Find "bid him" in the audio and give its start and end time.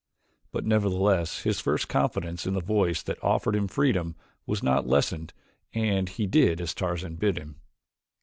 7.17-7.57